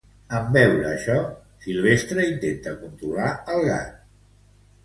En 0.35 0.45
vore 0.53 0.85
això, 0.91 1.17
Silvestre 1.67 2.25
intenta 2.31 2.75
controlar 2.81 3.29
el 3.57 3.63
gat. 3.71 3.97